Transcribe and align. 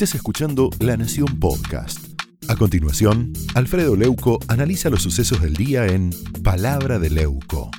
Estás 0.00 0.14
escuchando 0.14 0.70
La 0.80 0.96
Nación 0.96 1.38
Podcast. 1.38 2.18
A 2.48 2.56
continuación, 2.56 3.34
Alfredo 3.54 3.96
Leuco 3.96 4.38
analiza 4.48 4.88
los 4.88 5.02
sucesos 5.02 5.42
del 5.42 5.52
día 5.52 5.84
en 5.88 6.08
Palabra 6.42 6.98
de 6.98 7.10
Leuco. 7.10 7.70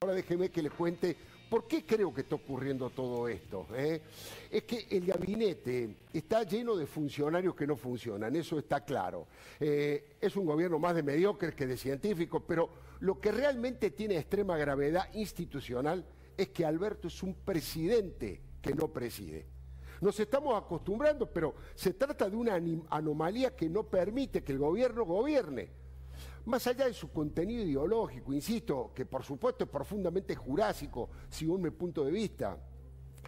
Ahora 0.00 0.14
déjeme 0.14 0.50
que 0.50 0.62
le 0.62 0.70
cuente 0.70 1.16
por 1.50 1.66
qué 1.66 1.84
creo 1.84 2.14
que 2.14 2.20
está 2.20 2.36
ocurriendo 2.36 2.88
todo 2.90 3.26
esto. 3.26 3.66
eh? 3.74 4.02
Es 4.52 4.62
que 4.62 4.86
el 4.88 5.04
gabinete 5.04 5.96
está 6.12 6.44
lleno 6.44 6.76
de 6.76 6.86
funcionarios 6.86 7.56
que 7.56 7.66
no 7.66 7.74
funcionan, 7.74 8.36
eso 8.36 8.56
está 8.56 8.84
claro. 8.84 9.26
Eh, 9.58 10.16
es 10.20 10.36
un 10.36 10.46
gobierno 10.46 10.78
más 10.78 10.94
de 10.94 11.02
mediocres 11.02 11.56
que 11.56 11.66
de 11.66 11.76
científicos, 11.76 12.40
pero 12.46 12.70
lo 13.00 13.20
que 13.20 13.32
realmente 13.32 13.90
tiene 13.90 14.16
extrema 14.16 14.56
gravedad 14.56 15.12
institucional 15.14 16.06
es 16.36 16.50
que 16.50 16.64
Alberto 16.64 17.08
es 17.08 17.20
un 17.24 17.34
presidente 17.34 18.45
que 18.66 18.74
no 18.74 18.88
preside. 18.88 19.46
Nos 20.00 20.18
estamos 20.20 20.60
acostumbrando, 20.60 21.30
pero 21.30 21.54
se 21.74 21.94
trata 21.94 22.28
de 22.28 22.36
una 22.36 22.60
anomalía 22.90 23.54
que 23.54 23.68
no 23.68 23.84
permite 23.84 24.42
que 24.42 24.52
el 24.52 24.58
gobierno 24.58 25.04
gobierne. 25.04 25.70
Más 26.46 26.66
allá 26.66 26.86
de 26.86 26.92
su 26.92 27.10
contenido 27.10 27.64
ideológico, 27.64 28.32
insisto, 28.32 28.92
que 28.94 29.06
por 29.06 29.22
supuesto 29.24 29.64
es 29.64 29.70
profundamente 29.70 30.34
jurásico, 30.34 31.08
según 31.28 31.62
mi 31.62 31.70
punto 31.70 32.04
de 32.04 32.10
vista, 32.10 32.58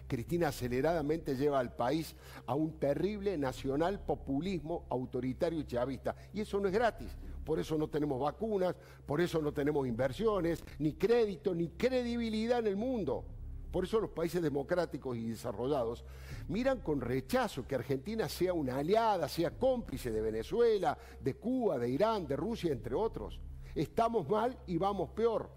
Cristina 0.06 0.48
aceleradamente 0.48 1.36
lleva 1.36 1.58
al 1.58 1.74
país 1.74 2.14
a 2.46 2.54
un 2.54 2.78
terrible 2.78 3.36
nacional 3.36 4.00
populismo 4.00 4.86
autoritario 4.88 5.60
y 5.60 5.66
chavista. 5.66 6.16
Y 6.32 6.40
eso 6.40 6.60
no 6.60 6.68
es 6.68 6.74
gratis. 6.74 7.08
Por 7.44 7.58
eso 7.58 7.78
no 7.78 7.88
tenemos 7.88 8.20
vacunas, 8.20 8.74
por 9.06 9.20
eso 9.20 9.40
no 9.40 9.52
tenemos 9.52 9.86
inversiones, 9.86 10.62
ni 10.78 10.94
crédito, 10.94 11.54
ni 11.54 11.68
credibilidad 11.70 12.58
en 12.60 12.66
el 12.66 12.76
mundo. 12.76 13.24
Por 13.70 13.84
eso 13.84 14.00
los 14.00 14.10
países 14.10 14.40
democráticos 14.40 15.16
y 15.16 15.28
desarrollados 15.28 16.04
miran 16.48 16.80
con 16.80 17.00
rechazo 17.00 17.66
que 17.66 17.74
Argentina 17.74 18.28
sea 18.28 18.54
una 18.54 18.78
aliada, 18.78 19.28
sea 19.28 19.50
cómplice 19.50 20.10
de 20.10 20.22
Venezuela, 20.22 20.96
de 21.20 21.34
Cuba, 21.36 21.78
de 21.78 21.90
Irán, 21.90 22.26
de 22.26 22.36
Rusia, 22.36 22.72
entre 22.72 22.94
otros. 22.94 23.40
Estamos 23.74 24.28
mal 24.28 24.58
y 24.66 24.78
vamos 24.78 25.10
peor. 25.10 25.50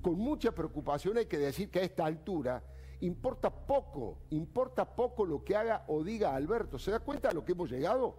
Con 0.00 0.18
mucha 0.18 0.52
preocupación 0.52 1.18
hay 1.18 1.26
que 1.26 1.38
decir 1.38 1.70
que 1.70 1.78
a 1.78 1.84
esta 1.84 2.04
altura 2.04 2.62
importa 3.00 3.50
poco, 3.50 4.18
importa 4.30 4.84
poco 4.84 5.24
lo 5.24 5.44
que 5.44 5.56
haga 5.56 5.84
o 5.88 6.02
diga 6.02 6.34
Alberto. 6.34 6.78
¿Se 6.78 6.90
da 6.90 7.00
cuenta 7.00 7.28
de 7.28 7.34
lo 7.34 7.44
que 7.44 7.52
hemos 7.52 7.70
llegado? 7.70 8.16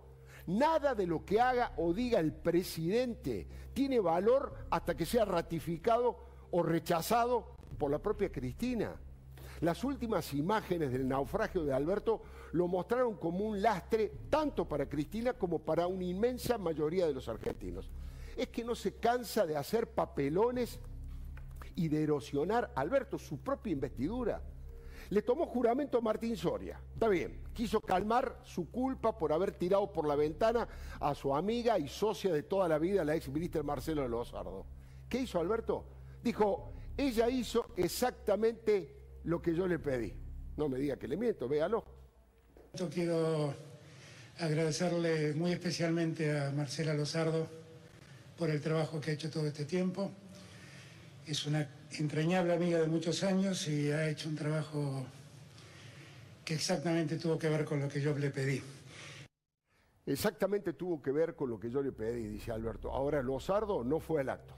Nada 0.48 0.96
de 0.96 1.08
lo 1.08 1.26
que 1.26 1.40
haga 1.40 1.74
o 1.78 1.94
diga 1.94 2.20
el 2.20 2.34
presidente 2.34 3.48
tiene 3.74 4.00
valor 4.00 4.54
hasta 4.70 4.96
que 4.96 5.06
sea 5.06 5.26
ratificado 5.26 6.18
o 6.52 6.64
rechazado 6.64 7.56
por 7.78 7.92
la 7.92 8.00
propia 8.00 8.32
Cristina. 8.32 8.96
Las 9.64 9.86
últimas 9.86 10.34
imágenes 10.34 10.92
del 10.92 11.08
naufragio 11.08 11.64
de 11.64 11.72
Alberto 11.72 12.22
lo 12.52 12.68
mostraron 12.68 13.16
como 13.16 13.46
un 13.46 13.62
lastre 13.62 14.12
tanto 14.30 14.68
para 14.68 14.90
Cristina 14.90 15.32
como 15.32 15.60
para 15.60 15.88
una 15.88 16.04
inmensa 16.04 16.58
mayoría 16.58 17.08
de 17.08 17.14
los 17.14 17.30
argentinos. 17.30 17.90
Es 18.36 18.50
que 18.50 18.66
no 18.66 18.76
se 18.76 18.96
cansa 18.96 19.46
de 19.46 19.56
hacer 19.56 19.88
papelones 19.88 20.82
y 21.76 21.88
de 21.88 22.04
erosionar 22.04 22.74
a 22.76 22.82
Alberto 22.82 23.18
su 23.18 23.38
propia 23.38 23.72
investidura. 23.72 24.42
Le 25.10 25.22
tomó 25.22 25.46
juramento 25.46 25.98
a 25.98 26.02
Martín 26.02 26.36
Soria. 26.36 26.82
Está 26.94 27.08
bien, 27.08 27.42
quiso 27.54 27.80
calmar 27.80 28.42
su 28.44 28.70
culpa 28.70 29.18
por 29.18 29.32
haber 29.32 29.54
tirado 29.54 29.94
por 29.94 30.06
la 30.06 30.18
ventana 30.18 30.68
a 31.00 31.16
su 31.16 31.34
amiga 31.34 31.80
y 31.80 31.88
socia 31.88 32.34
de 32.34 32.44
toda 32.44 32.68
la 32.68 32.80
vida, 32.80 33.06
la 33.06 33.16
ex 33.16 33.30
ministra 33.30 33.64
Marcelo 33.64 34.06
Lozardo. 34.10 34.66
¿Qué 35.08 35.22
hizo 35.22 35.40
Alberto? 35.40 35.86
Dijo, 36.22 36.74
ella 36.98 37.30
hizo 37.30 37.68
exactamente 37.78 39.03
lo 39.24 39.42
que 39.42 39.56
yo 39.56 39.68
le 39.68 39.80
pedí. 39.80 40.14
No 40.58 40.70
me 40.70 40.78
diga 40.78 40.98
que 40.98 41.08
le 41.08 41.18
miento, 41.18 41.48
véalo. 41.48 41.84
Yo 42.74 42.90
quiero 42.90 43.54
agradecerle 44.40 45.34
muy 45.34 45.52
especialmente 45.52 46.38
a 46.38 46.52
Marcela 46.52 46.94
Lozardo 46.94 47.48
por 48.38 48.50
el 48.50 48.62
trabajo 48.62 49.00
que 49.00 49.12
ha 49.12 49.14
hecho 49.14 49.30
todo 49.30 49.48
este 49.48 49.66
tiempo. 49.66 50.12
Es 51.26 51.46
una 51.46 51.68
entrañable 51.92 52.54
amiga 52.54 52.80
de 52.80 52.88
muchos 52.88 53.24
años 53.24 53.68
y 53.68 53.92
ha 53.92 54.10
hecho 54.10 54.30
un 54.30 54.36
trabajo 54.36 55.06
que 56.44 56.56
exactamente 56.56 57.18
tuvo 57.18 57.38
que 57.38 57.50
ver 57.50 57.64
con 57.64 57.80
lo 57.80 57.88
que 57.88 58.02
yo 58.02 58.18
le 58.18 58.30
pedí. 58.30 58.62
Exactamente 60.06 60.74
tuvo 60.74 61.02
que 61.02 61.12
ver 61.12 61.36
con 61.36 61.50
lo 61.50 61.60
que 61.60 61.70
yo 61.70 61.82
le 61.82 61.94
pedí, 61.94 62.28
dice 62.28 62.52
Alberto. 62.52 62.92
Ahora, 62.92 63.22
Lozardo 63.22 63.84
no 63.86 64.00
fue 64.00 64.22
al 64.22 64.30
acto. 64.30 64.54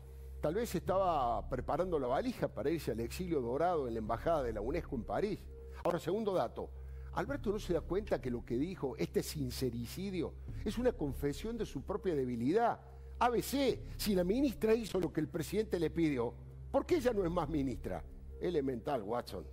Tal 0.45 0.53
vez 0.53 0.75
estaba 0.75 1.49
preparando 1.49 1.97
la 1.97 2.05
valija 2.05 2.47
para 2.47 2.69
irse 2.69 2.91
al 2.91 2.99
exilio 2.99 3.41
dorado 3.41 3.87
en 3.87 3.95
la 3.95 3.99
embajada 3.99 4.43
de 4.43 4.53
la 4.53 4.61
UNESCO 4.61 4.95
en 4.95 5.03
París. 5.03 5.39
Ahora, 5.83 5.97
segundo 5.97 6.35
dato. 6.35 6.69
Alberto 7.13 7.51
no 7.51 7.57
se 7.57 7.73
da 7.73 7.81
cuenta 7.81 8.21
que 8.21 8.29
lo 8.29 8.45
que 8.45 8.55
dijo, 8.55 8.95
este 8.97 9.23
sincericidio, 9.23 10.35
es 10.63 10.77
una 10.77 10.91
confesión 10.91 11.57
de 11.57 11.65
su 11.65 11.81
propia 11.81 12.13
debilidad. 12.13 12.79
ABC, 13.17 13.79
si 13.97 14.13
la 14.13 14.23
ministra 14.23 14.75
hizo 14.75 14.99
lo 14.99 15.11
que 15.11 15.19
el 15.19 15.29
presidente 15.29 15.79
le 15.79 15.89
pidió, 15.89 16.35
¿por 16.71 16.85
qué 16.85 16.97
ella 16.97 17.11
no 17.11 17.25
es 17.25 17.31
más 17.31 17.49
ministra? 17.49 18.03
Elemental, 18.39 19.01
Watson. 19.01 19.47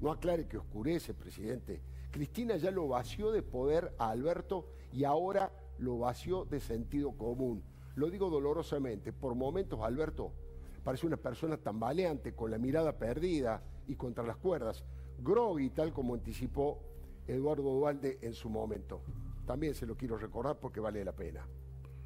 No 0.00 0.10
aclare 0.10 0.48
que 0.48 0.58
oscurece, 0.58 1.14
presidente. 1.14 1.80
Cristina 2.10 2.56
ya 2.56 2.72
lo 2.72 2.88
vació 2.88 3.30
de 3.30 3.44
poder 3.44 3.94
a 3.98 4.10
Alberto 4.10 4.66
y 4.92 5.04
ahora 5.04 5.52
lo 5.78 5.96
vació 5.96 6.44
de 6.44 6.58
sentido 6.58 7.16
común. 7.16 7.62
Lo 7.98 8.08
digo 8.08 8.30
dolorosamente. 8.30 9.12
Por 9.12 9.34
momentos, 9.34 9.80
Alberto 9.80 10.32
parece 10.84 11.04
una 11.04 11.16
persona 11.16 11.56
tambaleante, 11.56 12.32
con 12.32 12.48
la 12.48 12.56
mirada 12.56 12.96
perdida 12.96 13.60
y 13.88 13.96
contra 13.96 14.22
las 14.22 14.36
cuerdas. 14.36 14.84
Groggy, 15.18 15.70
tal 15.70 15.92
como 15.92 16.14
anticipó 16.14 16.78
Eduardo 17.26 17.74
Dualde 17.74 18.18
en 18.22 18.34
su 18.34 18.50
momento. 18.50 19.02
También 19.48 19.74
se 19.74 19.84
lo 19.84 19.96
quiero 19.96 20.16
recordar 20.16 20.60
porque 20.60 20.78
vale 20.78 21.04
la 21.04 21.10
pena. 21.10 21.44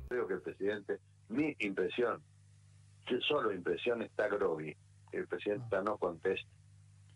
Creo 0.08 0.26
que 0.26 0.32
el 0.32 0.40
presidente, 0.40 0.98
mi 1.28 1.54
impresión, 1.58 2.22
solo 3.28 3.52
impresión 3.52 4.00
está 4.00 4.28
groggy. 4.28 4.74
El 5.12 5.28
presidente 5.28 5.64
está 5.64 5.82
no 5.82 5.98
contesta, 5.98 6.48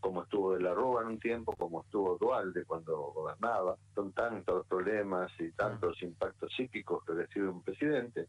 como 0.00 0.24
estuvo 0.24 0.52
de 0.52 0.60
la 0.60 0.74
Rúa 0.74 1.00
en 1.00 1.08
un 1.08 1.18
tiempo, 1.18 1.54
como 1.56 1.80
estuvo 1.80 2.18
Dualde 2.18 2.66
cuando 2.66 2.94
gobernaba. 3.14 3.78
Son 3.94 4.12
tantos 4.12 4.66
problemas 4.66 5.32
y 5.38 5.50
tantos 5.52 6.02
impactos 6.02 6.52
psíquicos 6.54 7.02
que 7.06 7.14
recibe 7.14 7.48
un 7.48 7.62
presidente, 7.62 8.28